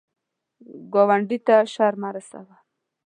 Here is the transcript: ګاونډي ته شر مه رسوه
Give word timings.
ګاونډي 0.93 1.37
ته 1.47 1.55
شر 1.73 1.93
مه 2.01 2.09
رسوه 2.15 2.55